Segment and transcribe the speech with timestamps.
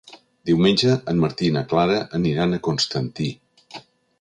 [0.49, 3.29] Diumenge en Martí i na Clara aniran a Constantí.